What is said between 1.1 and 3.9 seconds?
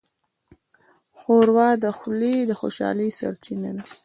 ښوروا د خولې د خوشحالۍ سرچینه ده.